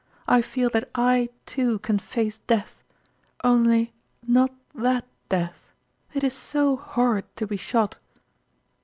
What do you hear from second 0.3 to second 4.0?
feel that I, too, can face death; only